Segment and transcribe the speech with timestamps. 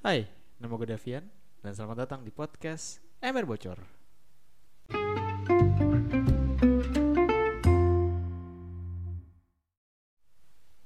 [0.00, 0.24] Hai,
[0.56, 1.28] nama gue Davian
[1.60, 3.76] dan selamat datang di podcast Ember Bocor.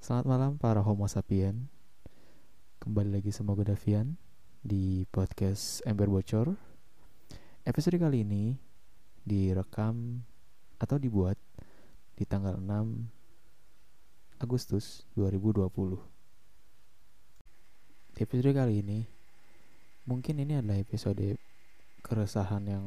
[0.03, 1.71] Selamat malam para homo sapien.
[2.83, 4.19] Kembali lagi sama gue Davian
[4.67, 6.51] di podcast Ember Bocor.
[7.63, 8.59] Episode kali ini
[9.23, 10.27] direkam
[10.83, 11.39] atau dibuat
[12.19, 16.14] di tanggal 6 Agustus 2020.
[18.15, 19.03] Di episode kali ini
[20.07, 21.35] mungkin ini adalah episode
[22.07, 22.87] keresahan yang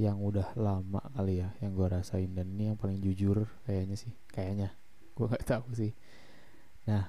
[0.00, 2.32] yang udah lama kali ya yang gue rasain.
[2.32, 4.72] Dan ini yang paling jujur kayaknya sih kayaknya.
[5.14, 5.94] Gue nggak tahu sih.
[6.90, 7.06] Nah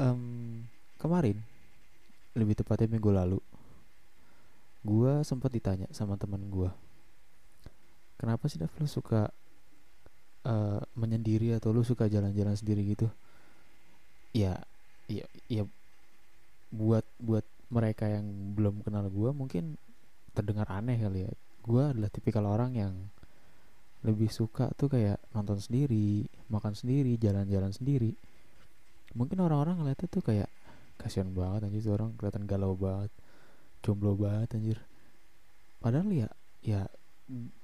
[0.00, 0.64] um,
[1.00, 1.40] kemarin
[2.36, 3.40] lebih tepatnya minggu lalu
[4.86, 6.70] gue sempat ditanya sama teman gue
[8.20, 9.32] kenapa sih Dav suka
[10.46, 13.10] uh, menyendiri atau lu suka jalan-jalan sendiri gitu
[14.36, 14.60] ya
[15.08, 15.64] ya ya
[16.68, 19.80] buat buat mereka yang belum kenal gue mungkin
[20.36, 21.32] terdengar aneh kali ya.
[21.64, 22.94] Gue adalah tipikal orang yang
[24.04, 28.12] lebih suka tuh kayak nonton sendiri makan sendiri jalan-jalan sendiri.
[29.16, 30.52] Mungkin orang-orang ngeliatnya tuh kayak
[31.00, 33.10] kasihan banget anjir tuh orang kelihatan galau banget
[33.80, 34.78] jomblo banget anjir.
[35.80, 36.28] Padahal ya
[36.62, 36.80] ya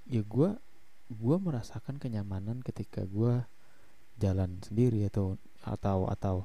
[0.08, 0.50] ya gue
[1.12, 3.44] gue merasakan kenyamanan ketika gue
[4.18, 6.36] jalan sendiri atau atau atau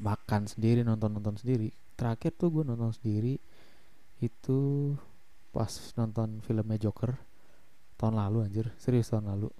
[0.00, 1.68] makan sendiri nonton nonton sendiri.
[1.98, 3.36] Terakhir tuh gue nonton sendiri
[4.22, 4.58] itu
[5.52, 7.12] pas nonton filmnya Joker
[8.00, 8.66] tahun lalu anjir.
[8.80, 9.52] Serius tahun lalu.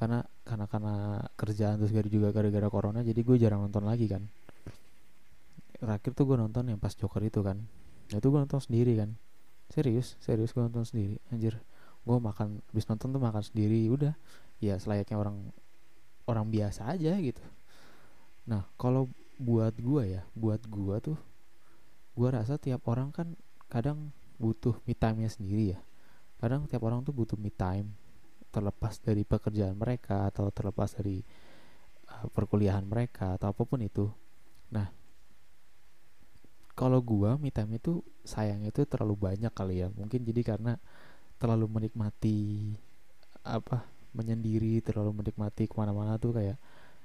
[0.00, 0.94] Karena karena karena
[1.36, 4.24] kerjaan terus juga gara-gara corona jadi gue jarang nonton lagi kan.
[5.80, 7.60] Terakhir tuh gue nonton yang pas Joker itu kan.
[8.10, 9.14] Itu gue nonton sendiri kan.
[9.70, 11.56] Serius serius gue nonton sendiri anjir.
[12.02, 14.16] Gue makan habis nonton tuh makan sendiri udah.
[14.60, 15.36] Ya selayaknya orang
[16.28, 17.40] orang biasa aja gitu.
[18.48, 19.08] Nah kalau
[19.40, 21.18] buat gue ya buat gue tuh
[22.12, 23.32] gue rasa tiap orang kan
[23.72, 25.80] kadang butuh me time-nya sendiri ya.
[26.40, 27.92] Kadang tiap orang tuh butuh me time
[28.50, 31.22] terlepas dari pekerjaan mereka atau terlepas dari
[32.10, 34.08] uh, perkuliahan mereka atau apa pun itu.
[34.74, 34.88] Nah
[36.76, 39.88] kalau gua me time itu sayang itu terlalu banyak kali ya.
[39.92, 40.80] Mungkin jadi karena
[41.36, 42.74] terlalu menikmati
[43.44, 46.58] apa menyendiri terlalu menikmati ke mana-mana tuh kayak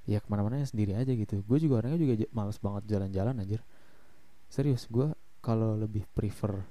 [0.06, 1.42] ya ke mana-mana ya sendiri aja gitu.
[1.46, 3.62] Gue juga orangnya juga males banget jalan-jalan anjir.
[4.50, 5.12] Serius gue
[5.42, 6.62] kalau lebih prefer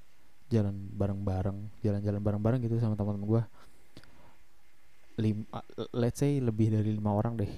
[0.51, 3.43] jalan bareng-bareng jalan-jalan bareng-bareng gitu sama teman-teman gue
[5.15, 5.47] lima
[5.95, 7.51] let's say lebih dari lima orang deh.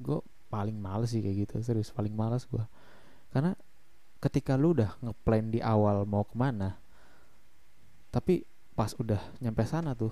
[0.00, 2.64] Gue paling males sih kayak gitu serius paling males gue
[3.28, 3.52] karena
[4.16, 6.80] ketika lu udah ngeplan di awal mau ke mana
[8.08, 10.08] tapi pas udah nyampe sana tuh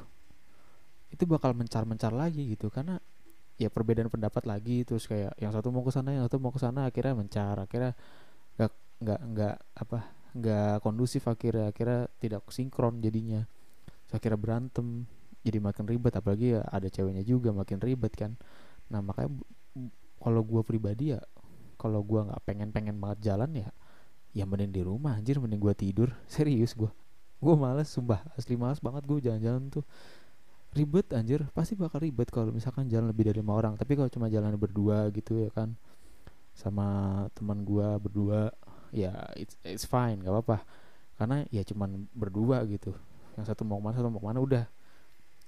[1.11, 2.69] itu bakal mencar-mencar lagi gitu.
[2.69, 2.99] Karena
[3.57, 6.61] ya perbedaan pendapat lagi terus kayak yang satu mau ke sana yang satu mau ke
[6.61, 7.97] sana akhirnya mencar akhirnya
[8.61, 9.99] nggak nggak nggak apa
[10.37, 13.49] nggak kondusif akhirnya akhirnya tidak sinkron jadinya.
[14.07, 15.09] So, akhirnya berantem
[15.41, 18.37] jadi makin ribet apalagi ya ada ceweknya juga makin ribet kan.
[18.93, 19.33] Nah makanya
[20.21, 21.21] kalau gue pribadi ya
[21.81, 23.69] kalau gue nggak pengen pengen banget jalan ya
[24.37, 26.13] ya mending di rumah anjir mending gue tidur.
[26.33, 26.93] Serius gue
[27.37, 29.85] gue males sumpah asli males banget gue jalan-jalan tuh
[30.77, 31.41] ribet anjir.
[31.57, 33.75] Pasti bakal ribet kalau misalkan jalan lebih dari lima orang.
[33.81, 35.73] Tapi kalau cuma jalan berdua gitu ya kan.
[36.53, 36.87] Sama
[37.33, 38.53] teman gue berdua
[38.93, 40.63] ya it's, it's fine gak apa-apa.
[41.17, 42.93] Karena ya cuman berdua gitu.
[43.41, 44.65] Yang satu mau ke mana satu mau ke mana udah.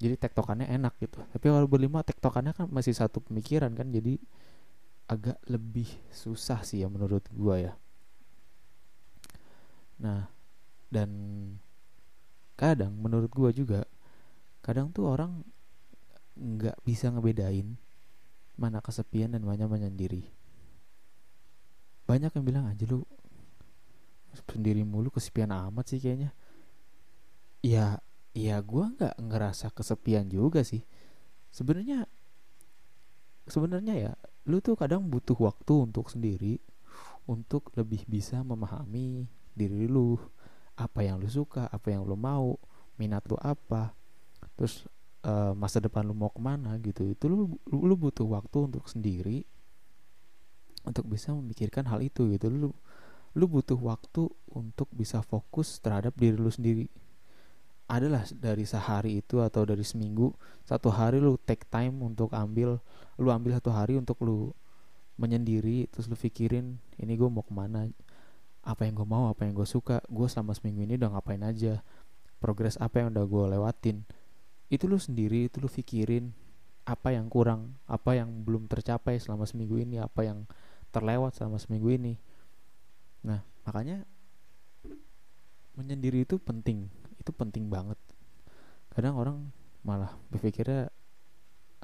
[0.00, 1.20] Jadi tektokannya enak gitu.
[1.20, 3.92] Tapi kalau berlima tektokannya kan masih satu pemikiran kan.
[3.92, 4.16] Jadi
[5.08, 7.72] agak lebih susah sih ya menurut gua ya.
[10.00, 10.28] Nah
[10.88, 11.10] dan
[12.56, 13.84] kadang menurut gua juga
[14.68, 15.40] kadang tuh orang
[16.36, 17.80] nggak bisa ngebedain
[18.60, 20.28] mana kesepian dan mana menyendiri.
[22.04, 23.00] Banyak yang bilang aja lu
[24.52, 26.36] sendiri mulu kesepian amat sih kayaknya.
[27.64, 28.04] Ya
[28.36, 30.84] ya gue nggak ngerasa kesepian juga sih.
[31.48, 32.04] Sebenarnya
[33.48, 34.12] sebenarnya ya
[34.44, 36.60] lu tuh kadang butuh waktu untuk sendiri
[37.24, 39.24] untuk lebih bisa memahami
[39.56, 40.20] diri lu.
[40.76, 42.60] Apa yang lu suka apa yang lu mau
[43.00, 43.97] minat lu apa
[44.58, 44.86] terus
[45.26, 48.86] uh, masa depan lu mau ke mana gitu itu lu, lu lu butuh waktu untuk
[48.86, 49.46] sendiri
[50.88, 52.48] untuk bisa memikirkan hal itu gitu.
[52.48, 52.72] Lu
[53.36, 56.88] lu butuh waktu untuk bisa fokus terhadap diri lu sendiri.
[57.88, 60.32] Adalah dari sehari itu atau dari seminggu
[60.68, 62.80] satu hari lu take time untuk ambil
[63.16, 64.52] lu ambil satu hari untuk lu
[65.16, 67.88] menyendiri terus lu pikirin ini gue mau ke mana?
[68.64, 69.32] Apa yang gue mau?
[69.32, 70.04] Apa yang gue suka?
[70.08, 71.80] Gue selama seminggu ini udah ngapain aja?
[72.38, 74.04] Progres apa yang udah gue lewatin
[74.68, 76.32] itu lu sendiri itu lu pikirin
[76.88, 80.48] apa yang kurang apa yang belum tercapai selama seminggu ini apa yang
[80.88, 82.16] terlewat sama seminggu ini.
[83.24, 84.04] Nah makanya
[85.76, 86.88] menyendiri itu penting
[87.20, 88.00] itu penting banget.
[88.92, 89.36] Kadang orang
[89.84, 90.88] malah berpikirnya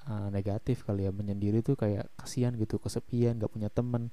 [0.09, 4.09] uh, negatif kali ya menyendiri tuh kayak kasihan gitu kesepian gak punya temen.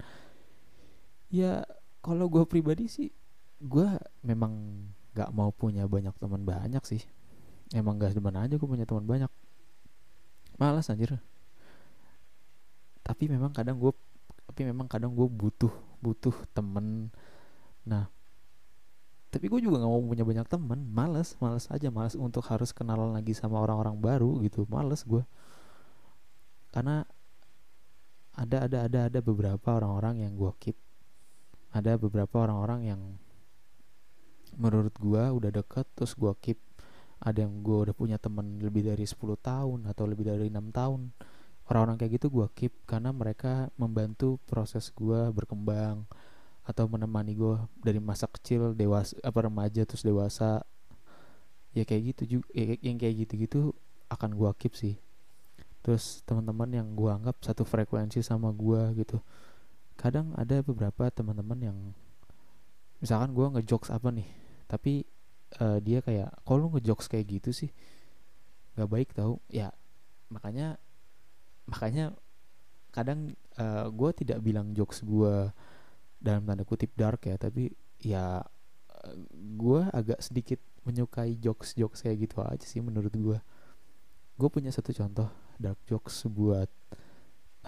[1.32, 1.64] Ya
[2.04, 3.16] kalau gue pribadi sih
[3.64, 3.88] gue
[4.28, 4.84] memang
[5.16, 7.04] gak mau punya banyak teman banyak sih
[7.72, 9.32] emang gak demen aja gue punya teman banyak.
[10.60, 11.18] Malas anjir.
[13.02, 13.92] Tapi memang kadang gue
[14.52, 15.72] tapi memang kadang gue butuh
[16.04, 17.10] butuh temen.
[17.88, 18.12] Nah
[19.32, 20.80] tapi gue juga nggak mau punya banyak temen.
[20.92, 21.88] Males males aja.
[21.88, 24.68] Males untuk harus kenalan lagi sama orang-orang baru gitu.
[24.68, 25.24] Males gue
[26.72, 27.04] karena
[28.32, 30.78] ada ada ada ada beberapa orang-orang yang gue keep.
[31.72, 33.02] Ada beberapa orang-orang yang
[34.60, 36.60] menurut gue udah deket terus gue keep
[37.22, 41.14] ada yang gue udah punya temen lebih dari 10 tahun atau lebih dari enam tahun.
[41.70, 46.10] Orang-orang kayak gitu gue keep karena mereka membantu proses gue berkembang
[46.66, 50.66] atau menemani gue dari masa kecil dewasa apa remaja terus dewasa.
[51.72, 53.72] Ya kayak gitu juga ya, yang kayak gitu-gitu
[54.10, 54.98] akan gue keep sih.
[55.86, 59.22] Terus teman-teman yang gue anggap satu frekuensi sama gue gitu.
[59.96, 61.78] Kadang ada beberapa teman-teman yang
[62.98, 64.30] misalkan gue ngejokes apa nih
[64.70, 65.04] tapi
[65.60, 67.72] uh, dia kayak kalau lu ngejokes kayak gitu sih?
[68.78, 69.44] Nggak baik tau.
[69.52, 69.76] Ya
[70.32, 70.80] makanya
[71.68, 72.16] makanya
[72.96, 75.52] kadang uh, eh, gue tidak bilang jokes gue
[76.20, 77.72] dalam tanda kutip dark ya tapi
[78.04, 78.44] ya
[79.34, 83.40] gue agak sedikit menyukai jokes jokes kayak gitu aja sih menurut gue
[84.36, 85.30] gue punya satu contoh
[85.62, 86.70] dark jokes buat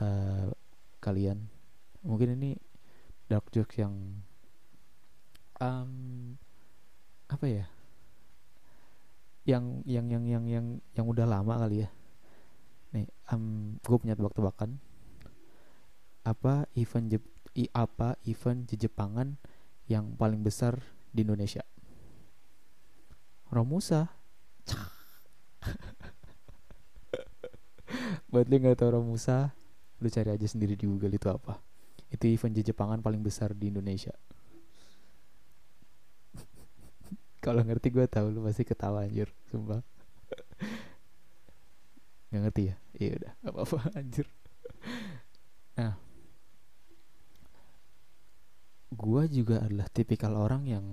[0.02, 0.50] uh,
[0.98, 1.46] kalian.
[2.02, 2.58] Mungkin ini
[3.30, 3.94] dark jokes yang
[5.62, 6.34] um,
[7.34, 7.66] apa ya
[9.44, 11.90] yang yang yang yang yang yang udah lama kali ya
[12.94, 14.78] nih um, gue punya tebak-tebakan
[16.24, 19.38] apa event Jep i apa event Jepangan
[19.86, 20.80] yang paling besar
[21.12, 21.62] di Indonesia?
[23.54, 24.10] Romusa.
[28.34, 29.54] Buat lu nggak tahu Romusa,
[30.02, 31.62] lu cari aja sendiri di Google itu apa.
[32.10, 34.18] Itu event Jepangan paling besar di Indonesia.
[37.44, 39.84] Kalau ngerti gue tahu lu pasti ketawa anjir, sumpah.
[42.32, 42.76] Gak ngerti ya?
[42.96, 44.28] Iya udah, gak apa-apa anjir.
[45.76, 45.94] Nah,
[48.96, 50.86] gua juga adalah tipikal orang yang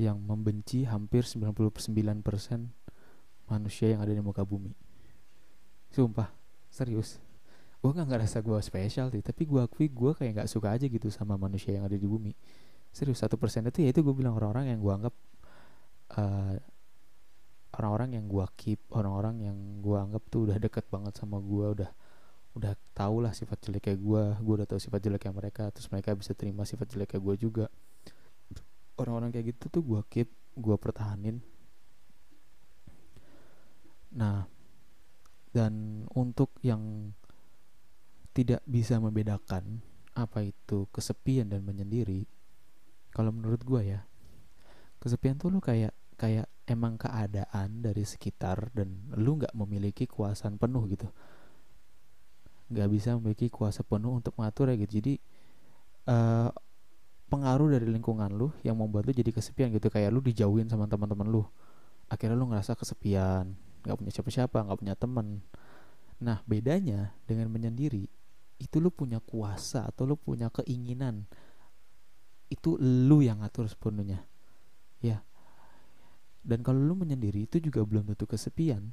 [0.00, 1.60] yang membenci hampir 99%
[3.46, 4.72] manusia yang ada di muka bumi.
[5.92, 6.32] Sumpah,
[6.72, 7.20] serius.
[7.84, 11.12] Gue gak ngerasa gue spesial sih, tapi gue akui gue kayak gak suka aja gitu
[11.12, 12.32] sama manusia yang ada di bumi.
[12.90, 15.14] Serius, satu persen itu ya itu gue bilang orang-orang yang gue anggap
[16.18, 16.54] uh,
[17.78, 21.90] orang-orang yang gue keep, orang-orang yang gue anggap tuh udah deket banget sama gue, udah
[22.50, 26.34] udah tau lah sifat jeleknya gue gue udah tau sifat jeleknya mereka terus mereka bisa
[26.34, 27.66] terima sifat jeleknya gue juga.
[28.98, 30.28] Orang-orang kayak gitu tuh gue keep
[30.58, 31.38] gue pertahanin.
[34.18, 34.50] Nah
[35.54, 37.14] dan untuk yang
[38.34, 39.82] tidak bisa membedakan
[40.14, 42.26] apa itu kesepian dan menyendiri
[43.10, 44.00] kalau menurut gue ya
[45.00, 50.84] kesepian tuh lu kayak kayak emang keadaan dari sekitar dan lu nggak memiliki kuasaan penuh
[50.92, 51.08] gitu.
[52.70, 55.00] Nggak bisa memiliki kuasa penuh untuk mengatur ya gitu.
[55.00, 55.14] Jadi
[56.06, 56.52] uh,
[57.32, 59.88] pengaruh dari lingkungan lu yang membuat lu jadi kesepian gitu.
[59.88, 61.42] Kayak lu dijauhin sama teman-teman lu.
[62.12, 65.40] Akhirnya lu ngerasa kesepian nggak punya siapa-siapa nggak punya teman.
[66.20, 68.04] Nah bedanya dengan menyendiri
[68.60, 71.24] itu lu punya kuasa atau lu punya keinginan
[72.50, 74.26] itu lu yang ngatur sepenuhnya.
[74.98, 75.22] Ya.
[76.42, 78.90] Dan kalau lu menyendiri itu juga belum tentu kesepian.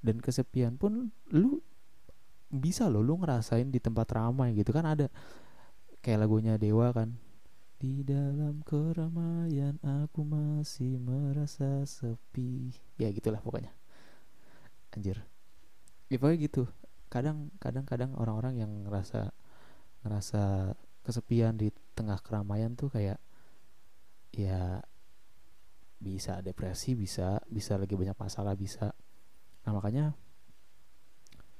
[0.00, 1.60] Dan kesepian pun lu
[2.48, 4.72] bisa loh lu ngerasain di tempat ramai gitu.
[4.72, 5.12] Kan ada
[6.00, 7.12] kayak lagunya Dewa kan.
[7.76, 12.72] Di dalam keramaian aku masih merasa sepi.
[12.96, 13.68] Ya gitulah pokoknya.
[14.96, 15.20] Anjir.
[16.08, 16.62] Ya pokoknya gitu.
[17.12, 19.28] Kadang kadang kadang orang-orang yang ngerasa
[20.06, 20.72] ngerasa
[21.06, 23.22] kesepian di tengah keramaian tuh kayak
[24.34, 24.82] ya
[25.96, 28.90] bisa depresi bisa bisa lagi banyak masalah bisa.
[29.62, 30.18] Nah makanya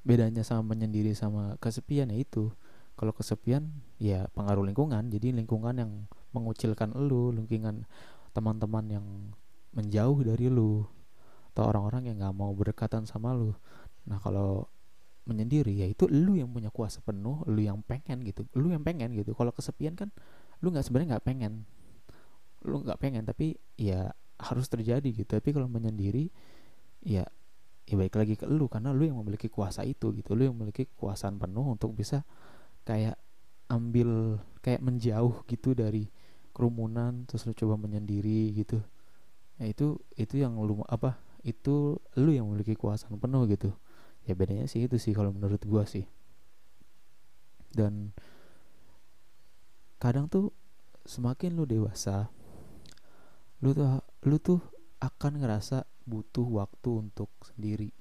[0.02, 2.50] bedanya sama menyendiri sama kesepian ya itu.
[2.96, 3.70] Kalau kesepian
[4.02, 5.08] ya pengaruh lingkungan.
[5.08, 5.92] Jadi lingkungan yang
[6.34, 7.86] mengucilkan lu lingkungan
[8.34, 9.06] teman-teman yang
[9.72, 10.84] menjauh dari lu
[11.56, 13.56] atau orang-orang yang nggak mau berdekatan sama lu.
[14.04, 14.68] Nah kalau
[15.26, 18.46] menyendiri ya itu lu yang punya kuasa penuh lu yang pengen gitu.
[18.54, 19.34] Lu yang pengen gitu.
[19.34, 20.08] Kalau kesepian kan
[20.62, 21.52] lu nggak sebenarnya nggak pengen.
[22.62, 25.26] Lu nggak pengen tapi ya harus terjadi gitu.
[25.26, 26.30] Tapi kalau menyendiri
[27.02, 27.26] ya
[27.86, 30.38] ya baik lagi ke lu karena lu yang memiliki kuasa itu gitu.
[30.38, 32.22] Lu yang memiliki kekuasaan penuh untuk bisa
[32.86, 33.18] kayak
[33.66, 36.06] ambil kayak menjauh gitu dari
[36.54, 38.78] kerumunan terus lu coba menyendiri gitu.
[39.58, 43.74] Ya itu itu yang lu apa itu lu yang memiliki kekuasaan penuh gitu
[44.26, 46.04] ya bedanya sih itu sih kalau menurut gua sih.
[47.70, 48.10] Dan
[50.02, 50.52] kadang tuh
[51.06, 52.28] semakin lu dewasa
[53.64, 54.60] lu tuh lu tuh
[55.00, 57.94] akan ngerasa butuh waktu untuk sendiri.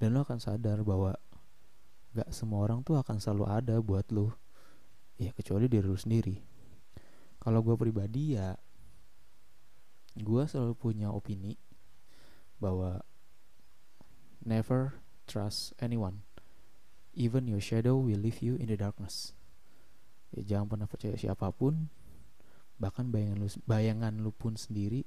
[0.00, 1.14] Dan lo akan sadar bahwa
[2.12, 4.34] gak semua orang tuh akan selalu ada buat lo
[5.20, 6.36] ya kecuali diri lu sendiri.
[7.38, 8.54] Kalau gue pribadi ya
[10.18, 11.56] gue selalu punya opini
[12.60, 13.00] bahwa
[14.44, 16.26] never trust anyone.
[17.12, 19.36] Even your shadow will leave you in the darkness.
[20.32, 21.92] Ya jangan pernah percaya siapa pun.
[22.80, 25.04] Bahkan bayangan lu bayangan lu pun sendiri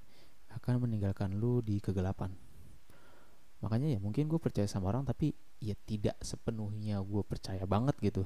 [0.53, 2.31] akan meninggalkan lu di kegelapan.
[3.59, 8.23] Makanya ya mungkin gue percaya sama orang tapi ya tidak sepenuhnya gue percaya banget gitu.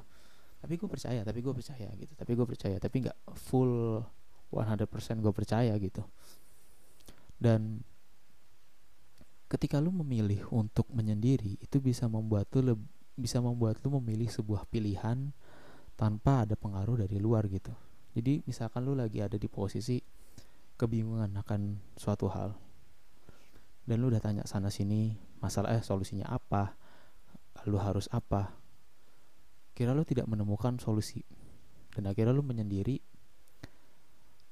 [0.59, 2.13] Tapi gue percaya tapi gue percaya gitu.
[2.13, 4.03] Tapi gue percaya tapi nggak full
[4.51, 6.03] 100% gue percaya gitu.
[7.39, 7.79] Dan
[9.49, 12.77] ketika lu memilih untuk menyendiri itu bisa membuat lu
[13.17, 15.33] bisa membuat lu memilih sebuah pilihan
[15.97, 17.73] tanpa ada pengaruh dari luar gitu.
[18.15, 19.99] Jadi misalkan lu lagi ada di posisi
[20.79, 22.55] kebingungan akan suatu hal
[23.83, 26.77] dan lu udah tanya sana sini masalah eh solusinya apa
[27.67, 28.53] lu harus apa
[29.73, 31.25] kira lu tidak menemukan solusi.
[31.89, 33.01] Dan akhirnya lu menyendiri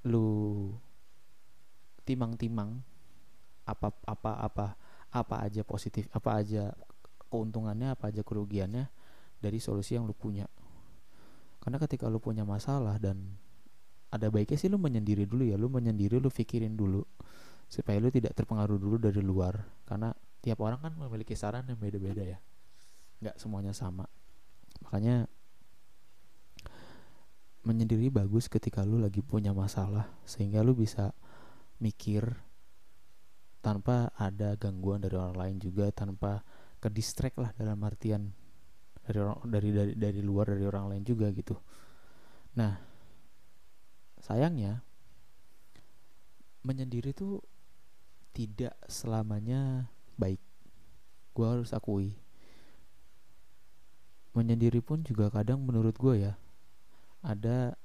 [0.07, 0.71] lu
[2.07, 2.79] timang-timang
[3.67, 4.65] apa apa apa
[5.11, 6.75] apa aja positif apa aja
[7.31, 8.87] keuntungannya apa aja kerugiannya
[9.37, 10.47] dari solusi yang lu punya.
[11.61, 13.37] Karena ketika lu punya masalah dan
[14.07, 17.03] ada baiknya sih lu menyendiri dulu ya lu menyendiri lu pikirin dulu
[17.67, 19.59] supaya lu tidak terpengaruh dulu dari luar.
[19.83, 22.39] Karena tiap orang kan memiliki saran yang beda-beda ya.
[23.19, 24.07] Nggak semuanya sama.
[24.87, 25.27] Makanya
[27.67, 31.11] menyendiri bagus ketika lu lagi punya masalah sehingga lu bisa
[31.83, 32.46] mikir
[33.67, 36.39] tanpa ada gangguan dari orang lain juga tanpa
[36.79, 36.87] ke
[37.35, 38.31] lah dalam artian
[39.03, 41.59] dari orang dari dari dari luar dari orang lain juga gitu.
[42.55, 42.79] Nah
[44.23, 44.79] sayangnya
[46.63, 47.43] menyendiri tuh
[48.31, 50.39] tidak selamanya baik.
[51.35, 52.15] Gue harus akui.
[54.31, 56.39] Menyendiri pun juga kadang menurut gue ya
[57.19, 57.75] ada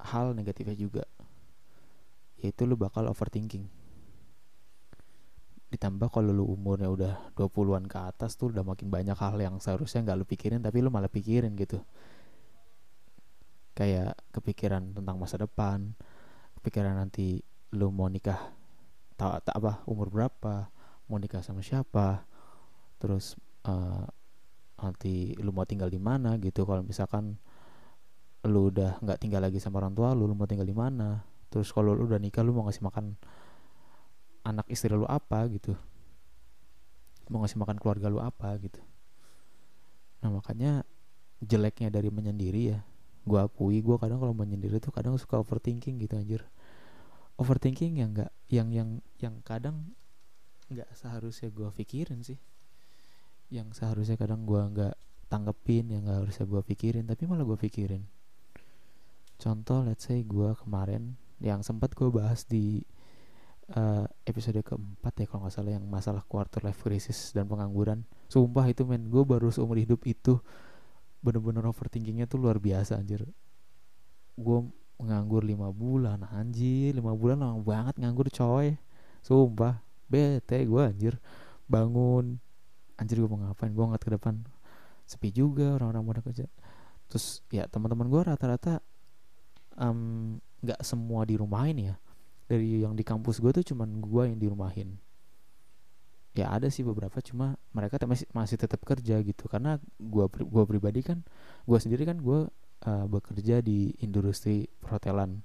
[0.00, 1.04] hal negatifnya juga
[2.40, 3.68] yaitu lu bakal overthinking
[5.68, 10.00] ditambah kalau lu umurnya udah 20-an ke atas tuh udah makin banyak hal yang seharusnya
[10.00, 11.84] nggak lu pikirin tapi lu malah pikirin gitu.
[13.76, 15.92] Kayak kepikiran tentang masa depan
[16.58, 17.38] kepikiran nanti
[17.76, 18.50] lu mau nikah
[19.14, 20.72] tak ta, apa umur berapa
[21.06, 22.24] mau nikah sama siapa
[22.98, 24.02] terus uh,
[24.78, 26.64] nanti lu mau tinggal di mana gitu.
[26.64, 27.36] Kalau misalkan
[28.48, 31.22] lu udah nggak tinggal lagi sama orang tua lu lu mau tinggal di mana?
[31.52, 33.20] Terus kalau lu udah nikah lu mau ngasih makan
[34.48, 35.76] anak istri lu apa gitu.
[37.28, 38.80] Mau ngasih makan keluarga lu apa gitu.
[40.24, 40.88] Nah makanya
[41.44, 42.80] jeleknya dari menyendiri ya
[43.28, 46.42] gue akui gue kadang kalau menyendiri tuh kadang suka overthinking gitu anjir.
[47.36, 48.90] Overthinking yang enggak yang yang
[49.20, 49.92] yang kadang
[50.72, 52.40] nggak seharusnya gue pikirin sih.
[53.52, 54.96] Yang seharusnya kadang gue nggak
[55.28, 58.02] tanggepin yang nggak harusnya gue pikirin tapi malah gue pikirin.
[59.38, 62.82] Contoh let's say gue kemarin yang sempat gue bahas di
[63.76, 68.04] uh, episode keempat ya kalau nggak salah yang masalah quarter life crisis dan pengangguran.
[68.32, 70.40] Sumpah itu men gue baru seumur hidup itu
[71.20, 73.26] bener-bener overthinkingnya tuh luar biasa anjir.
[74.38, 74.68] Gue
[75.02, 76.96] nganggur lima bulan anjir.
[76.96, 78.78] Lima bulan lama banget nganggur coy.
[79.20, 79.84] Sumpah.
[80.08, 81.14] Bete gue anjir.
[81.68, 82.40] Bangun.
[82.96, 83.72] Anjir gue mau ngapain?
[83.74, 84.34] Gue ngeliat ke depan.
[85.04, 86.46] Sepi juga orang-orang pada kerja.
[87.08, 88.80] Terus ya teman-teman gue rata-rata
[89.78, 91.96] nggak um, semua di rumahin ya
[92.48, 94.96] dari yang di kampus gue tuh cuman gue yang di rumahin
[96.38, 99.50] ya ada sih beberapa cuma mereka masih masih tetap kerja gitu.
[99.50, 101.26] Karena gua gua pribadi kan
[101.66, 102.46] gua sendiri kan gua
[102.86, 105.42] uh, bekerja di industri perhotelan.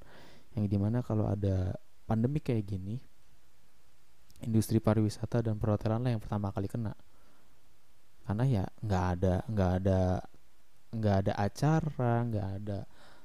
[0.53, 1.73] Yang di mana kalau ada
[2.05, 3.01] pandemi kayak gini
[4.45, 6.93] industri pariwisata dan perhotelan lah yang pertama kali kena.
[8.29, 10.01] Karena ya nggak ada nggak ada
[10.93, 12.79] nggak ada acara nggak ada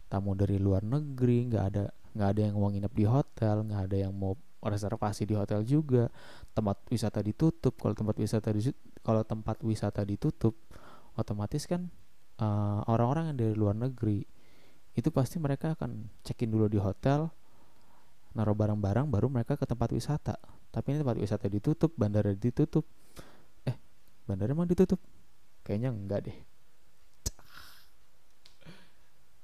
[0.08, 1.84] tamu dari luar negeri nggak ada
[2.18, 6.10] nggak ada yang mau nginep di hotel nggak ada yang mau reservasi di hotel juga.
[6.50, 7.78] Tempat wisata ditutup.
[7.78, 8.74] Kalau tempat wisata di
[9.06, 10.58] kalau tempat wisata ditutup
[11.14, 11.86] otomatis kan
[12.42, 14.26] eh, orang-orang yang dari luar negeri
[14.98, 17.30] itu pasti mereka akan check-in dulu di hotel
[18.34, 20.34] naruh barang-barang baru mereka ke tempat wisata.
[20.74, 22.84] Tapi ini tempat wisata ditutup bandara ditutup.
[23.62, 23.78] Eh
[24.26, 24.98] bandara emang ditutup?
[25.62, 26.38] Kayaknya enggak deh.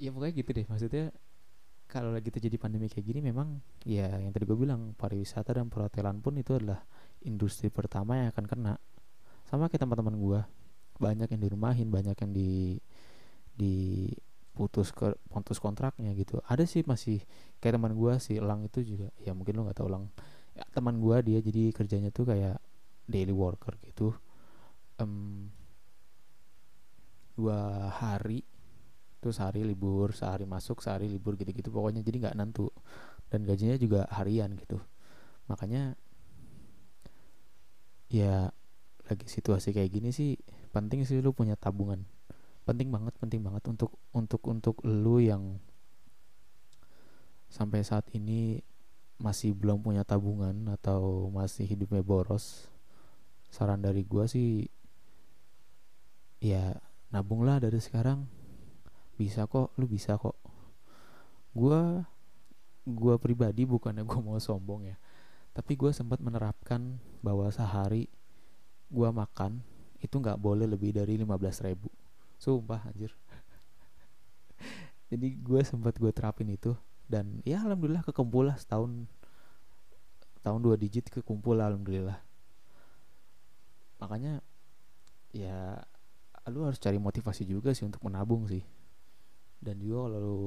[0.03, 0.67] Ya pokoknya gitu deh.
[0.67, 1.05] Maksudnya
[1.87, 6.19] kalau lagi terjadi pandemi kayak gini memang ya yang tadi gue bilang pariwisata dan perhotelan
[6.19, 6.83] pun itu adalah
[7.23, 8.75] industri pertama yang akan kena.
[9.47, 10.41] Sama kayak teman-teman gue
[10.99, 12.79] banyak yang dirumahin banyak yang di
[13.55, 13.75] di
[14.55, 16.39] putus ke putus kontraknya gitu.
[16.47, 17.23] Ada sih masih
[17.59, 20.07] kayak teman gue si Elang itu juga ya mungkin lo nggak tahu Elang.
[20.55, 22.63] Ya, teman gue dia jadi kerjanya tuh kayak
[23.11, 24.15] daily worker gitu.
[25.03, 25.51] Um,
[27.35, 28.47] dua hari
[29.25, 31.73] terus sehari libur sehari masuk sehari libur gitu-gitu.
[31.73, 32.69] Pokoknya jadi nggak nantu
[33.33, 34.77] dan gajinya juga harian gitu.
[35.49, 35.97] Makanya
[38.13, 38.53] ya
[39.09, 40.37] lagi situasi kayak gini sih
[40.77, 42.05] penting sih lu punya tabungan.
[42.69, 45.57] Penting banget penting banget untuk untuk untuk lu yang
[47.49, 48.61] sampai saat ini
[49.17, 52.69] masih belum punya tabungan atau masih hidupnya boros.
[53.49, 54.67] Saran dari gua sih
[56.45, 56.77] ya
[57.15, 58.27] nabunglah dari sekarang
[59.15, 60.35] bisa kok lu bisa kok.
[61.55, 62.03] Gue
[62.85, 64.97] gue pribadi bukannya gue mau sombong ya.
[65.55, 68.11] Tapi gue sempat menerapkan bahwa sehari
[68.91, 69.63] gue makan
[70.03, 71.89] itu nggak boleh lebih dari 15 ribu.
[72.37, 73.15] Sumpah anjir.
[75.11, 76.75] Jadi gue sempat gue terapin itu
[77.07, 79.07] dan ya alhamdulillah kekumpul lah setahun
[80.45, 82.21] tahun dua digit kekumpul lah, alhamdulillah.
[84.03, 84.45] Makanya
[85.33, 85.81] ya
[86.53, 88.61] lu harus cari motivasi juga sih untuk menabung sih
[89.61, 90.43] dan juga kalau lu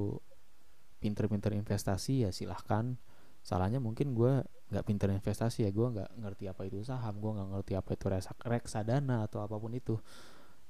[0.98, 2.98] pinter-pinter investasi ya silahkan.
[3.46, 7.50] Salahnya mungkin gue nggak pinter investasi ya gue nggak ngerti apa itu saham gue nggak
[7.56, 8.06] ngerti apa itu
[8.44, 9.96] reksadana atau apa pun itu.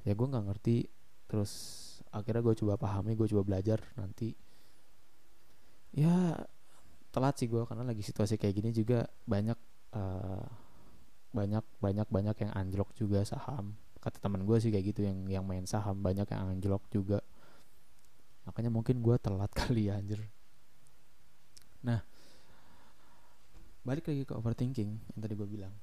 [0.05, 0.85] Ya gue nggak ngerti.
[1.27, 1.51] Terus
[2.13, 3.81] akhirnya gue coba pahami gue coba belajar.
[3.97, 4.37] Nanti
[5.95, 6.37] ya
[7.09, 9.57] telat sih gue karena lagi situasi kayak gini juga banyak
[9.97, 10.45] uh,
[11.33, 13.73] banyak banyak banyak yang anjlok juga saham.
[13.97, 17.25] Kata teman gue sih kayak gitu yang yang main saham banyak yang anjlok juga
[18.47, 20.23] makanya mungkin gue telat kali ya anjir.
[21.83, 21.99] Nah
[23.83, 25.75] balik lagi ke overthinking yang tadi gue bilang.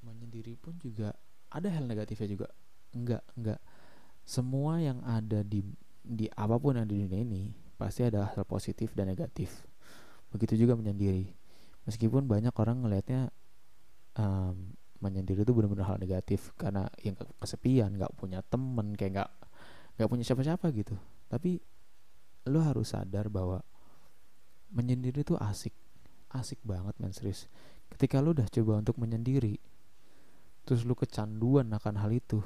[0.00, 1.12] Menyendiri pun juga
[1.52, 2.48] ada hal negatifnya juga.
[2.96, 3.60] Enggak enggak.
[4.24, 5.60] Semua yang ada di
[6.04, 9.64] di apa pun yang di dunia ini pasti ada hal positif dan negatif.
[10.32, 11.28] Begitu juga menyendiri.
[11.84, 13.28] Meskipun banyak orang ngelihatnya
[14.16, 14.72] um,
[15.04, 19.30] menyendiri itu benar-benar hal negatif karena yang kesepian nggak punya temen kayak nggak
[19.96, 20.94] nggak punya siapa-siapa gitu.
[21.30, 21.58] Tapi
[22.50, 23.62] lo harus sadar bahwa
[24.74, 25.72] menyendiri itu asik
[26.34, 27.46] asik banget men serius.
[27.88, 29.56] Ketika lo udah coba untuk menyendiri
[30.64, 32.40] terus lo kecanduan akan hal itu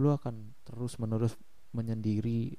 [0.00, 1.36] lo akan terus menerus
[1.76, 2.56] menyendiri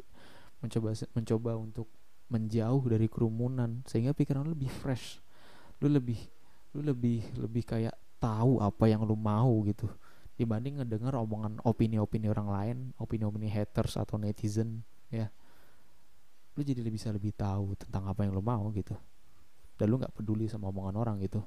[0.62, 1.90] mencoba mencoba untuk
[2.30, 5.20] menjauh dari kerumunan sehingga pikiran lo lebih fresh.
[5.84, 6.22] Lo lebih
[6.72, 9.90] lo lebih lebih kayak tahu apa yang lo mau gitu
[10.36, 15.28] dibanding ngedenger omongan opini-opini orang lain, opini-opini haters atau netizen ya.
[16.56, 18.96] Lu jadi bisa lebih tahu tentang apa yang lu mau gitu.
[19.80, 21.42] Dan lu nggak peduli sama omongan orang gitu.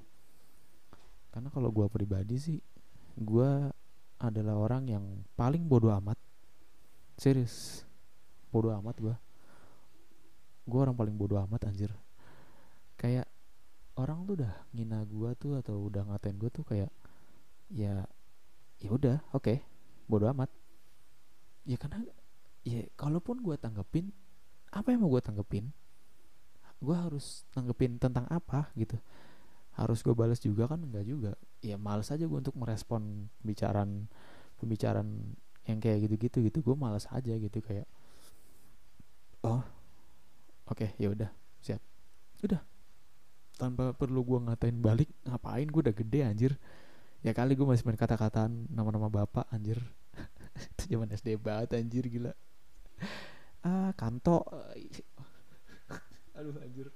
[1.34, 2.58] Karena kalau gue pribadi sih,
[3.18, 3.50] gue
[4.22, 6.16] adalah orang yang paling bodoh amat.
[7.18, 7.82] Serius,
[8.54, 9.14] bodoh amat gue.
[10.64, 11.90] Gue orang paling bodoh amat anjir.
[12.94, 13.28] Kayak
[13.98, 16.90] orang tuh udah ngina gue tuh atau udah ngatain gue tuh kayak
[17.70, 18.06] ya
[18.84, 19.48] ya udah oke.
[19.48, 19.64] Okay,
[20.04, 20.52] bodo amat.
[21.64, 22.04] Ya karena
[22.60, 24.12] ya kalaupun gue tanggepin
[24.68, 25.72] apa yang mau gue tanggepin?
[26.84, 29.00] Gue harus tanggepin tentang apa gitu?
[29.72, 30.84] Harus gue balas juga kan?
[30.84, 31.32] Enggak juga.
[31.64, 34.04] Ya males aja gue untuk merespon pembicaraan
[34.60, 35.32] pembicaraan
[35.64, 36.60] yang kayak gitu-gitu gitu.
[36.60, 37.88] Gue males aja gitu kayak
[39.44, 39.64] oh
[40.68, 41.32] oke okay, ya udah
[41.64, 41.80] siap.
[42.44, 42.60] Udah.
[43.56, 45.64] Tanpa perlu gue ngatain balik ngapain?
[45.72, 46.52] Gue udah gede anjir
[47.24, 49.80] ya kali gue masih main kata-kataan nama-nama bapak anjir.
[50.76, 52.36] Itu zaman SD banget anjir gila.
[53.64, 54.44] Ah kanto.
[56.36, 56.92] Aduh anjir.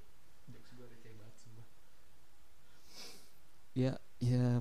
[3.79, 4.59] Ya ya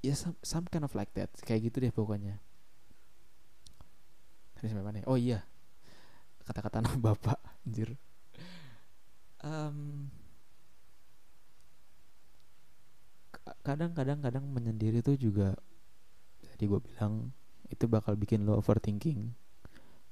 [0.00, 1.30] ya some, some kind of like that.
[1.46, 2.42] Kayak gitu deh pokoknya.
[4.58, 5.06] Tadi sampai mana ya?
[5.06, 5.44] oh iya.
[6.42, 7.94] Kata-kata nama bapak anjir.
[9.44, 10.10] Um,
[13.60, 15.56] kadang-kadang kadang menyendiri tuh juga
[16.40, 17.32] jadi gue bilang
[17.72, 19.32] itu bakal bikin lo overthinking.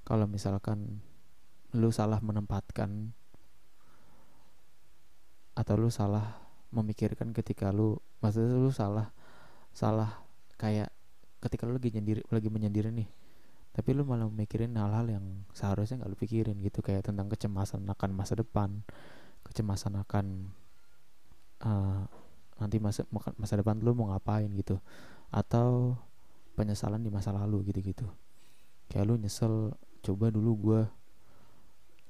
[0.06, 1.04] Kalau misalkan
[1.76, 3.12] lo salah menempatkan
[5.52, 6.40] atau lo salah
[6.72, 9.12] memikirkan ketika lo maksudnya lo salah
[9.76, 10.24] salah
[10.56, 10.88] kayak
[11.44, 13.10] ketika lo lagi nyendiri lagi menyendiri nih
[13.76, 18.10] tapi lo malah mikirin hal-hal yang seharusnya nggak lo pikirin gitu kayak tentang kecemasan akan
[18.16, 18.80] masa depan
[19.44, 20.54] kecemasan akan
[21.68, 22.08] uh,
[22.58, 23.06] nanti masa
[23.38, 24.78] masa depan lu mau ngapain gitu.
[25.30, 25.98] Atau
[26.58, 28.06] penyesalan di masa lalu gitu-gitu.
[28.90, 30.80] Kayak lu nyesel coba dulu gue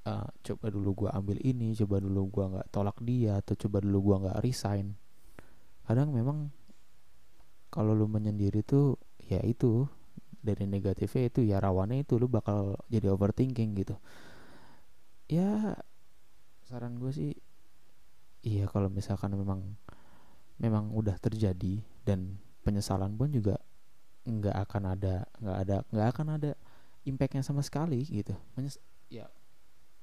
[0.09, 4.13] uh, coba dulu gue ambil ini coba dulu gue nggak tolak dia atau coba dulu
[4.13, 4.97] gue nggak resign.
[5.85, 6.53] Kadang memang
[7.69, 8.97] kalau lu menyendiri tuh
[9.29, 9.85] ya itu
[10.41, 13.97] dari negatifnya itu ya rawannya itu lu bakal jadi overthinking gitu.
[15.29, 15.77] Ya
[16.65, 17.33] saran gue sih
[18.45, 19.77] iya kalau misalkan memang
[20.59, 23.57] memang udah terjadi dan penyesalan pun juga
[24.29, 26.51] nggak akan ada nggak ada nggak akan ada
[27.09, 28.37] impactnya sama sekali gitu.
[28.59, 28.77] Menyes
[29.09, 29.25] ya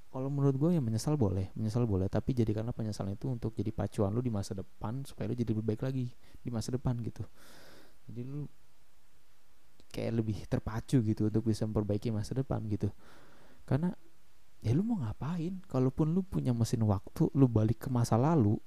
[0.10, 4.16] kalau menurut gue ya menyesal boleh menyesal boleh tapi jadikanlah penyesalan itu untuk jadi pacuan
[4.16, 6.08] lu di masa depan supaya lu jadi lebih baik lagi
[6.42, 7.22] di masa depan gitu.
[8.08, 8.48] Jadi lu
[9.92, 12.90] kayak lebih terpacu gitu untuk bisa memperbaiki masa depan gitu.
[13.68, 13.92] Karena
[14.64, 15.62] ya lu mau ngapain?
[15.68, 18.58] Kalaupun lu punya mesin waktu lu balik ke masa lalu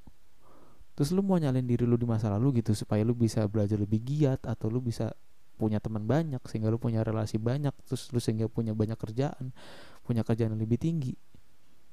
[0.98, 4.02] terus lu mau nyalin diri lu di masa lalu gitu supaya lu bisa belajar lebih
[4.02, 5.14] giat atau lu bisa
[5.54, 9.54] punya teman banyak sehingga lu punya relasi banyak terus lu sehingga punya banyak kerjaan
[10.02, 11.12] punya kerjaan yang lebih tinggi.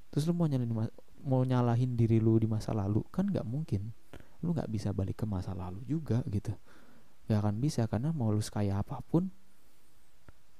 [0.07, 0.71] Terus lu mau nyalahin
[1.21, 3.91] mau nyalahin diri lu di masa lalu kan nggak mungkin.
[4.39, 6.55] Lu nggak bisa balik ke masa lalu juga gitu.
[7.27, 9.27] Nggak akan bisa karena mau lu sekaya apa pun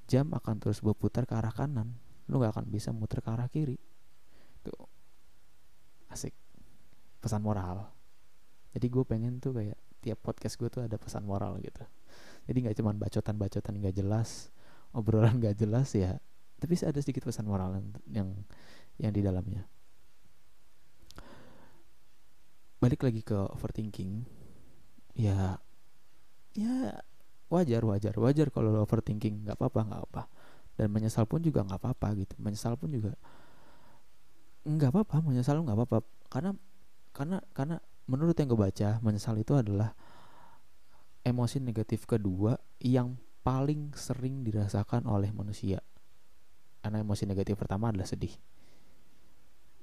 [0.05, 1.97] jam akan terus berputar ke arah kanan.
[2.27, 3.79] Lu nggak akan bisa muter ke arah kiri.
[4.67, 4.85] Tuh.
[6.11, 6.35] Asik.
[7.23, 7.94] Pesan moral
[8.75, 11.81] jadi gue pengen tuh kayak tiap podcast gue tuh ada pesan moral gitu.
[12.45, 14.51] Jadi nggak cuma bacotan-bacotan nggak jelas
[14.95, 16.19] obrolan nggak jelas ya
[16.55, 18.29] tapi ada sedikit pesan moral yang yang,
[18.97, 19.67] yang di dalamnya.
[22.79, 24.23] Balik lagi ke overthinking.
[25.15, 25.59] Ya
[26.55, 27.03] ya
[27.51, 29.43] wajar wajar wajar kalau overthinking.
[29.43, 30.23] Nggak apa-apa nggak apa
[30.75, 32.33] dan menyesal pun juga nggak apa-apa gitu.
[32.39, 33.15] Menyesal pun juga
[34.65, 35.97] nggak apa-apa menyesal nggak apa-apa.
[36.31, 36.51] Karena
[37.11, 39.93] karena karena menurut yang gue baca menyesal itu adalah
[41.25, 45.81] emosi negatif kedua yang paling sering dirasakan oleh manusia.
[46.81, 48.33] Karena emosi negatif pertama adalah sedih.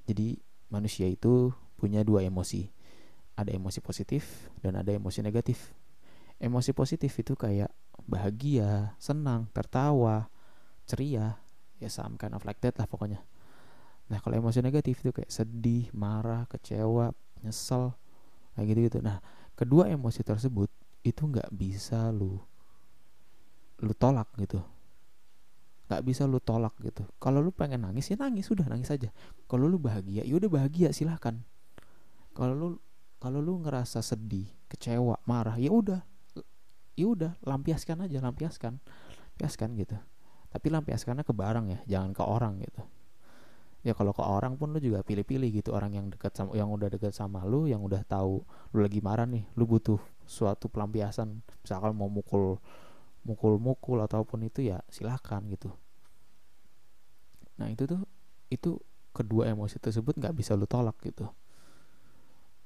[0.06, 0.38] Jadi
[0.70, 2.70] manusia itu punya dua emosi.
[3.34, 5.74] Ada emosi positif dan ada emosi negatif.
[6.38, 7.70] Emosi positif itu kayak
[8.06, 10.30] bahagia senang tertawa
[10.86, 11.38] ceria.
[11.82, 13.22] Ya some kind of like that lah pokoknya.
[14.10, 17.98] Nah kalau emosi negatif itu kayak sedih marah kecewa nyesel
[18.54, 19.18] kayak gitu gitu nah
[19.56, 20.68] kedua emosi tersebut
[21.02, 22.38] itu nggak bisa lu
[23.82, 24.62] lu tolak gitu.
[25.90, 27.02] Nggak bisa lu tolak gitu.
[27.18, 28.46] Kalau lu pengen nangis ya nangis.
[28.46, 29.10] Sudah nangis aja.
[29.50, 31.42] Kalau lu bahagia ya udah bahagia silahkan.
[32.32, 32.68] Kalau lu
[33.18, 36.00] kalau lu ngerasa sedih kecewa marah ya udah.
[36.94, 38.78] Ya udah lampiaskan aja lampiaskan.
[39.34, 39.98] Lampiaskan gitu.
[40.54, 42.86] Tapi lampiaskannya ke barang ya jangan ke orang gitu
[43.82, 46.86] ya kalau ke orang pun lu juga pilih-pilih gitu orang yang dekat sama yang udah
[46.86, 51.42] dekat sama lu yang udah tahu lu lagi marah nih lu butuh suatu pelampiasan.
[51.62, 52.62] Misalkan mau mukul
[53.22, 55.70] mukul-mukul ataupun itu ya silahkan gitu.
[57.58, 58.02] Nah itu tuh
[58.50, 58.78] itu
[59.12, 61.26] kedua emosi tersebut nggak bisa lu tolak gitu.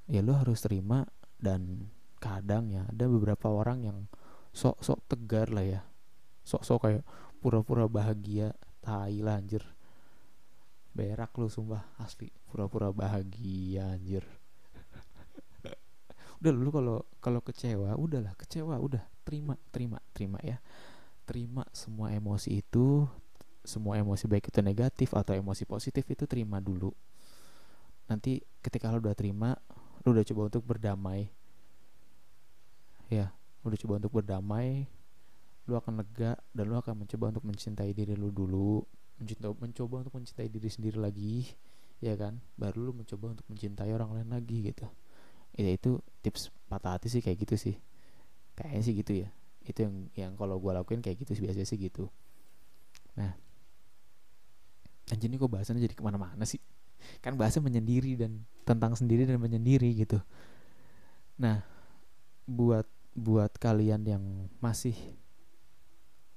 [0.07, 1.09] Ya lu harus terima
[1.40, 3.98] dan kadang ya ada beberapa orang yang
[4.57, 5.81] sok-sok tegar lah ya.
[6.46, 7.05] Sok-sok kayak
[7.42, 9.75] pura-pura bahagia tai lah anjir
[10.96, 11.85] berak lu sumpah.
[12.00, 12.32] Asli.
[12.48, 14.24] Pura-pura bahagia anjir.
[16.40, 18.32] Udah lu kalau kalau kecewa udahlah.
[18.40, 19.04] Kecewa udah.
[19.28, 20.56] Terima terima terima ya.
[21.28, 23.04] Terima semua emosi itu.
[23.66, 26.94] Semua emosi baik itu negatif atau emosi positif itu terima dulu.
[28.09, 29.59] Nanti ketika lu udah terima
[30.06, 31.28] lu udah coba untuk berdamai.
[33.11, 34.87] Ya udah coba untuk berdamai
[35.66, 40.14] lu akan lega dan lu akan mencoba untuk mencintai diri lu dulu mencinta mencoba untuk
[40.16, 41.48] mencintai diri sendiri lagi
[42.00, 42.38] ya kan?
[42.61, 44.87] Baru lu mencoba untuk mencintai orang lain lagi gitu.
[45.57, 47.76] Ya itu tips patah hati sih kayak gitu sih.
[48.57, 49.29] Kayaknya sih gitu ya.
[49.64, 52.12] Itu yang yang kalau gue lakuin kayak gitu sih biasanya sih gitu.
[53.16, 53.33] Nah.
[55.07, 56.59] Anjir ini kok bahasannya jadi ke mana-mana sih?
[57.22, 60.18] Kan bahasa menyendiri dan tentang sendiri dan menyendiri gitu.
[61.38, 61.62] Nah
[62.44, 64.22] buat buat kalian yang
[64.61, 64.94] masih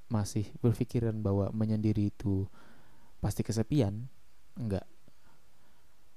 [0.09, 2.49] masih berpikiran bahwa menyendiri itu
[3.19, 4.07] pasti kesepian?
[4.55, 4.87] Enggak.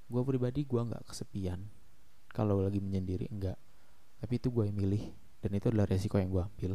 [0.07, 1.63] Gue pribadi gue nggak kesepian.
[2.31, 3.59] Kalau lagi menyendiri enggak.
[4.23, 5.03] Tapi itu gue yang milih
[5.43, 6.73] dan itu adalah resiko yang gue ambil.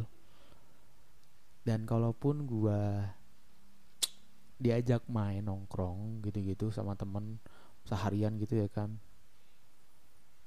[1.65, 2.81] Dan kalaupun gue
[4.59, 7.39] diajak main nongkrong gitu-gitu sama temen
[7.87, 8.99] seharian gitu ya kan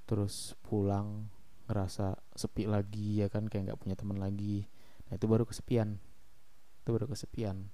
[0.05, 1.33] terus pulang
[1.65, 4.69] ngerasa sepi lagi ya kan kayak nggak punya teman lagi
[5.09, 5.97] nah itu baru kesepian.
[6.85, 7.73] Itu baru kesepian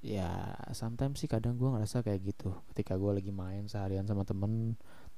[0.00, 2.56] ya sometimes sih kadang gue ngerasa kayak gitu.
[2.72, 4.74] Ketika gue lagi main seharian sama temen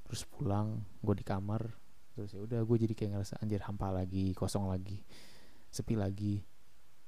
[0.06, 1.72] terus pulang gue di kamar
[2.12, 5.00] terus ya udah gue jadi kayak ngerasa anjir hampa lagi kosong lagi
[5.72, 6.44] sepi lagi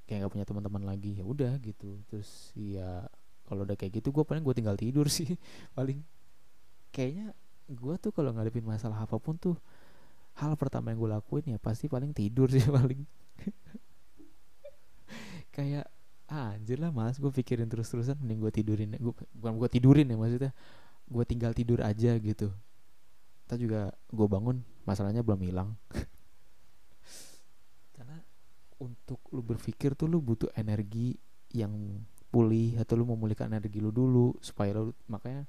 [0.09, 1.17] kayak nggak punya teman-teman lagi.
[1.19, 2.01] Ya udah gitu.
[2.09, 3.05] Terus ya
[3.45, 5.37] kalau udah kayak gitu gue paling gue tinggal tidur sih
[5.77, 6.01] paling.
[6.89, 7.35] Kayaknya
[7.65, 9.57] gue tuh kalau ngadepin masalah apa pun tuh
[10.35, 13.03] hal pertama yang gue lakuin ya pasti paling tidur sih paling.
[15.53, 15.87] Kayak
[16.29, 20.17] ah, anjir lah mas gue pikirin terus-terusan mending gue tidurin gue bukan gue tidurin ya
[20.17, 20.53] maksudnya.
[21.05, 22.49] Gue tinggal tidur aja gitu.
[23.45, 24.57] Kita juga gue bangun
[24.89, 25.69] masalahnya belum hilang.
[27.95, 28.17] Karena
[28.81, 31.13] untuk lu berpikir tuh lu butuh energi
[31.53, 32.01] yang
[32.33, 35.47] pulih atau lu memulihkan energi lu dulu supaya lu makanya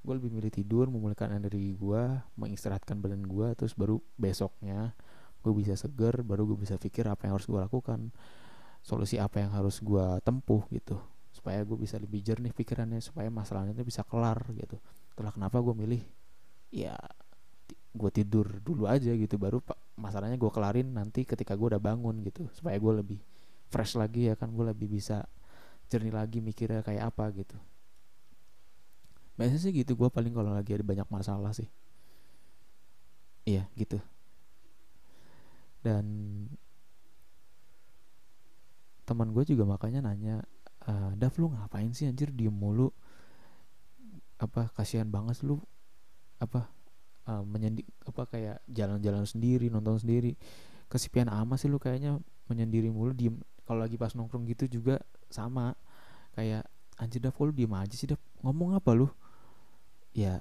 [0.00, 2.02] gue lebih milih tidur memulihkan energi gue
[2.38, 4.94] mengistirahatkan badan gue terus baru besoknya
[5.42, 8.14] gue bisa seger baru gue bisa pikir apa yang harus gue lakukan
[8.80, 10.96] solusi apa yang harus gue tempuh gitu.
[11.30, 14.76] Supaya gue bisa lebih jernih pikirannya supaya masalahnya itu bisa kelar gitu.
[15.14, 16.02] Itulah kenapa gue milih
[16.70, 16.96] ya
[17.90, 19.58] gue tidur dulu aja gitu baru
[19.98, 22.48] masalahnya gue kelarin nanti ketika gue udah bangun gitu.
[22.52, 23.20] Supaya gue lebih
[23.70, 25.22] fresh lagi ya kan gue lebih bisa
[25.90, 27.56] jernih lagi mikirnya kayak apa gitu.
[29.38, 31.70] Biasanya sih gitu gue paling kalau lagi ada banyak masalah sih.
[33.48, 33.96] Iya gitu.
[35.80, 36.04] Dan
[39.10, 40.46] teman gue juga makanya nanya
[40.86, 42.30] uh, Dav lu ngapain sih anjir?
[42.30, 42.94] Diem mulu.
[44.38, 45.58] Apa kasihan banget lu.
[46.38, 46.70] Apa
[47.26, 50.38] uh, menyendi apa kayak jalan-jalan sendiri nonton sendiri.
[50.86, 53.34] Kesepian amat sih lu kayaknya menyendiri mulu diem.
[53.66, 55.74] Kalau lagi pas nongkrong gitu juga sama.
[56.38, 59.10] Kayak anjir dah lu diem aja sih dah ngomong apa lu?
[60.14, 60.38] Ya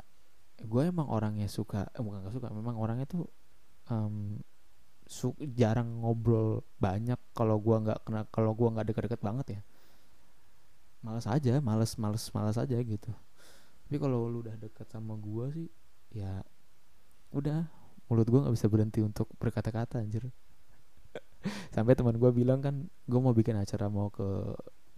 [0.60, 3.32] gue emang orangnya suka eh, bukan gak suka memang orangnya tuh
[3.88, 4.36] um,
[5.08, 9.62] su jarang ngobrol banyak kalau gue nggak kena kalau gue nggak deket-deket banget ya
[11.00, 13.12] malas aja males males males aja gitu.
[13.88, 15.70] Tapi kalau lu udah deket sama gue sih
[16.12, 16.44] ya
[17.32, 17.64] udah
[18.12, 20.28] mulut gue nggak bisa berhenti untuk berkata-kata anjir.
[21.76, 24.28] Sampai teman gue bilang kan gue mau bikin acara mau ke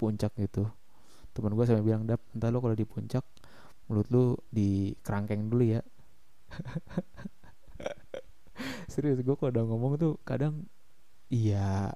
[0.02, 0.66] puncak gitu.
[1.32, 3.24] Teman gue sampai bilang dap entah lo kalau di puncak
[3.88, 5.82] mulut lu di kerangkeng dulu ya.
[8.92, 10.68] Serius gue kalau udah ngomong tuh kadang
[11.32, 11.96] iya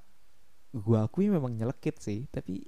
[0.76, 2.68] gue akui memang nyelekit sih tapi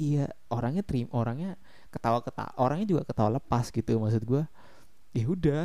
[0.00, 1.60] iya orangnya terima orangnya
[1.92, 4.42] ketawa ketawa orangnya juga ketawa lepas gitu maksud gue
[5.12, 5.62] ya udah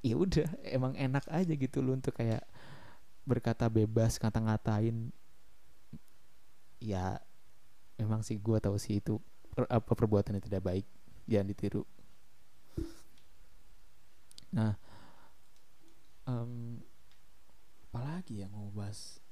[0.00, 2.44] ya udah emang enak aja gitu lu untuk kayak
[3.28, 5.12] berkata bebas kata-ngatain
[6.80, 7.20] ya
[8.00, 9.20] memang sih gue tahu sih itu
[9.56, 10.86] apa perbuatan yang tidak baik
[11.24, 11.82] jangan ditiru.
[14.52, 14.76] Nah
[16.28, 16.80] um,
[17.88, 19.22] apalagi yang mau bahas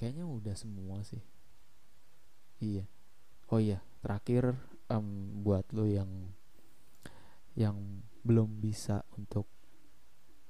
[0.00, 1.20] kayaknya udah semua sih.
[2.64, 2.88] Iya.
[3.52, 4.56] Oh iya terakhir
[4.88, 6.08] um, buat lo yang
[7.52, 9.44] yang belum bisa untuk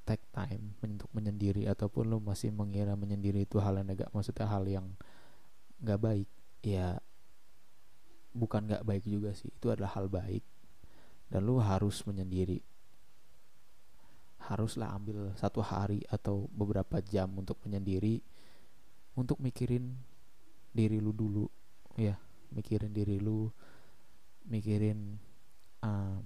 [0.07, 4.63] take time untuk menyendiri ataupun lo masih mengira menyendiri itu hal yang agak maksudnya hal
[4.71, 4.87] yang
[5.83, 6.31] nggak baik
[6.63, 6.99] ya
[8.31, 9.51] bukan nggak baik juga sih.
[9.51, 10.47] Itu adalah hal baik
[11.27, 12.63] dan lo harus menyendiri.
[14.47, 18.23] Haruslah ambil satu hari atau beberapa jam untuk menyendiri
[19.21, 20.01] untuk mikirin
[20.73, 21.45] diri lu dulu.
[22.01, 22.17] Ya
[22.51, 23.53] mikirin diri lu
[24.49, 25.21] mikirin
[25.85, 26.19] uh,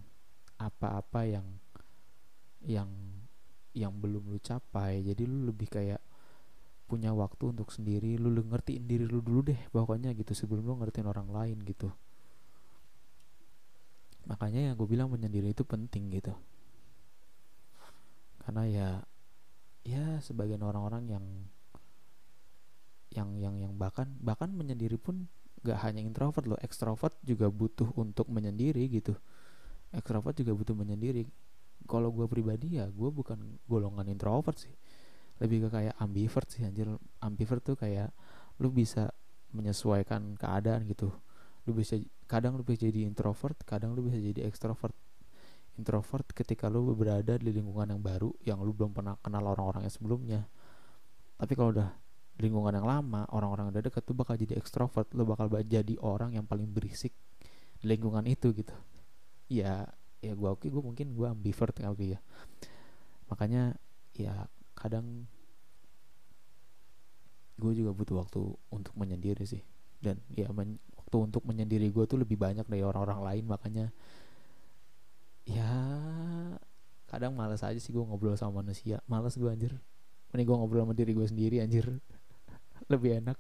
[0.57, 1.47] apa-apa yang
[2.65, 2.91] yang
[3.75, 5.03] yang belum lu capai.
[5.03, 6.01] Jadi lu lebih kayak
[6.87, 8.17] punya waktu untuk sendiri.
[8.17, 11.91] Lu, lu ngertiin diri lu dulu deh pokoknya gitu sebelum lu ngertiin orang lain gitu.
[14.25, 16.33] Makanya yang gue bilang menyendiri itu penting gitu.
[18.41, 18.89] Karena ya
[19.85, 21.25] ya sebagian orang-orang yang
[23.15, 25.31] yang yang yang bahkan bahkan menyendiri pun
[25.65, 26.61] gak hanya introvert loh.
[26.61, 29.17] Ekstrovert juga butuh untuk menyendiri gitu.
[29.95, 31.25] Ekstrovert juga butuh menyendiri.
[31.89, 33.39] Kalau gue pribadi ya gue bukan
[33.71, 34.75] golongan introvert sih.
[35.41, 36.91] Lebih ke kayak ambivert sih anjir.
[37.23, 38.13] Ambivert tuh kayak
[38.61, 39.11] lu bisa
[39.55, 41.15] menyesuaikan keadaan gitu.
[41.65, 41.97] Lu bisa
[42.29, 44.97] kadang lu bisa jadi introvert kadang lu bisa jadi ekstrovert
[45.77, 49.95] introvert ketika lu berada di lingkungan yang baru yang lu belum pernah kenal orang-orang yang
[49.95, 50.41] sebelumnya.
[51.35, 51.91] Tapi kalau udah
[52.35, 56.35] lingkungan yang lama orang-orang yang udah deket tuh bakal jadi ekstrovert lu bakal jadi orang
[56.35, 57.15] yang paling berisik
[57.79, 58.75] di lingkungan itu gitu.
[59.47, 59.87] Ya
[60.19, 62.21] ya gue oke gue mungkin gue ambivert kali ya.
[63.31, 63.79] Makanya
[64.19, 65.31] ya kadang
[67.55, 68.41] gue juga butuh waktu
[68.75, 69.63] untuk menyendiri sih.
[70.03, 73.87] Dan ya men waktu untuk menyendiri gue tuh lebih banyak dari orang-orang lain makanya
[75.47, 75.71] ya
[77.07, 78.99] kadang males aja sih gue ngobrol sama manusia.
[79.07, 79.71] Males gue anjir.
[80.35, 81.87] Mending gue ngobrol sama diri gue sendiri anjir
[82.91, 83.39] lebih enak.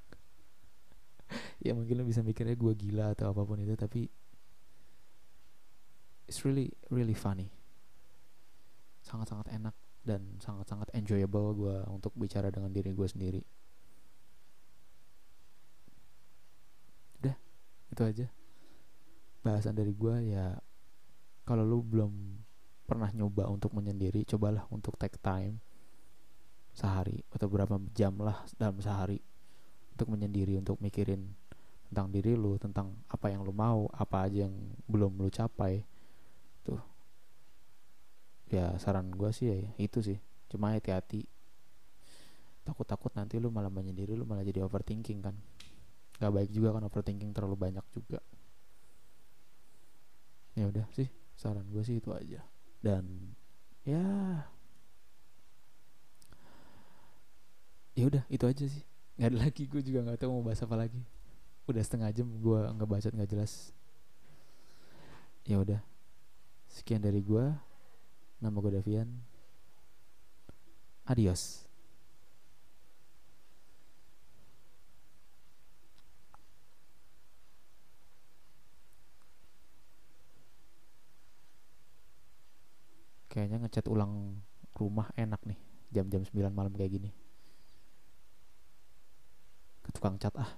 [1.64, 4.06] Ya mungkin lo bisa mikirnya gue gila atau apa pun itu tapi
[6.28, 7.48] it's really really funny.
[9.04, 13.42] Sangat-sangat enak dan sangat-sangat enjoyable gue untuk bicara dengan diri gue sendiri.
[17.20, 17.36] Udah
[17.92, 18.26] itu aja.
[19.44, 20.56] Bahasan dari gue ya
[21.44, 22.12] kalau lu belum
[22.84, 25.60] pernah nyoba untuk menyendiri cobalah untuk take time
[26.74, 29.22] sehari atau berapa jam lah dalam sehari
[29.94, 31.30] untuk menyendiri untuk mikirin
[31.86, 34.54] tentang diri lu tentang apa yang lu mau apa aja yang
[34.90, 35.86] belum lu capai.
[36.66, 36.82] Tuh.
[38.50, 40.18] Ya saran gue sih ya itu sih.
[40.50, 41.22] Cuma hati-hati.
[42.66, 45.38] Takut-takut nanti lu malah menyendiri lu malah jadi overthinking kan.
[46.18, 48.18] Gak baik juga kan overthinking terlalu banyak juga.
[50.58, 51.06] Ya udah sih
[51.38, 52.42] saran gue sih itu aja.
[52.82, 53.34] Dan
[53.86, 54.02] ya
[57.94, 58.84] ya udah itu aja sih.
[59.16, 61.02] Nggak ada lagi gue juga nggak tahu mau bahas apa lagi.
[61.64, 63.70] Udah setengah jam gue nggak baca nggak jelas.
[65.46, 65.80] Ya udah.
[66.68, 67.54] Sekian dari gue
[68.42, 69.08] nama gue Davian.
[71.06, 71.62] Adios.
[83.30, 84.38] Kayaknya ngecat ulang
[84.78, 85.58] rumah enak nih
[85.90, 87.23] jam-jam 9 malam kayak gini
[89.84, 90.50] ke tukang cat ah